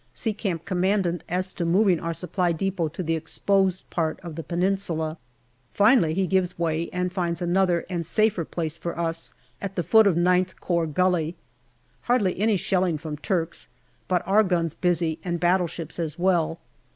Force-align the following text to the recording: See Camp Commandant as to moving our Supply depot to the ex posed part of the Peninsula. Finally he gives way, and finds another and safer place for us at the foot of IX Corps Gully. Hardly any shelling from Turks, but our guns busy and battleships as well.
See 0.15 0.33
Camp 0.33 0.65
Commandant 0.65 1.21
as 1.29 1.53
to 1.53 1.63
moving 1.63 1.99
our 1.99 2.15
Supply 2.15 2.53
depot 2.53 2.87
to 2.87 3.03
the 3.03 3.15
ex 3.15 3.37
posed 3.37 3.87
part 3.91 4.19
of 4.21 4.33
the 4.33 4.41
Peninsula. 4.41 5.19
Finally 5.73 6.15
he 6.15 6.25
gives 6.25 6.57
way, 6.57 6.89
and 6.91 7.13
finds 7.13 7.39
another 7.39 7.85
and 7.87 8.03
safer 8.03 8.43
place 8.43 8.75
for 8.75 8.97
us 8.97 9.35
at 9.61 9.75
the 9.75 9.83
foot 9.83 10.07
of 10.07 10.17
IX 10.17 10.51
Corps 10.55 10.87
Gully. 10.87 11.35
Hardly 12.09 12.39
any 12.39 12.57
shelling 12.57 12.97
from 12.97 13.15
Turks, 13.17 13.67
but 14.07 14.23
our 14.27 14.41
guns 14.41 14.73
busy 14.73 15.19
and 15.23 15.39
battleships 15.39 15.99
as 15.99 16.17
well. 16.17 16.57